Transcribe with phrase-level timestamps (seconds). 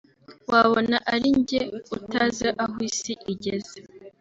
[0.51, 1.61] wabona ari njye
[1.97, 3.77] utazi aho isi igeze